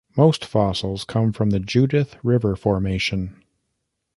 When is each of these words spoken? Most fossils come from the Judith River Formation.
Most 0.17 0.43
fossils 0.45 1.03
come 1.03 1.31
from 1.31 1.51
the 1.51 1.59
Judith 1.59 2.15
River 2.23 2.55
Formation. 2.55 3.43